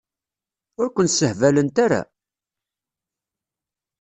Ur 0.81 0.87
kun-ssehbalent 0.95 1.77
ara? 1.85 2.01